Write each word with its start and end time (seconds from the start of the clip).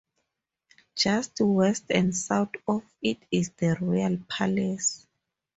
Just 0.95 1.39
west 1.41 1.91
and 1.91 2.15
south 2.17 2.53
of 2.67 2.81
it 3.03 3.19
is 3.29 3.51
the 3.51 3.77
Royal 3.79 4.17
Palace. 4.27 5.05